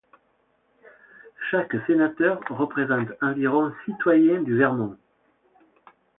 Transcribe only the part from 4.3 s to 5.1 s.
du Vermont.